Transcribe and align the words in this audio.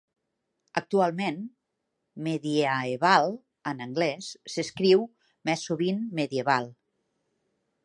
Actualment, 0.79 1.35
mediaeval 2.27 3.29
en 3.73 3.85
anglès 3.87 4.31
s'escriu 4.55 5.07
més 5.51 5.67
sovint 5.69 6.03
medieval. 6.23 6.75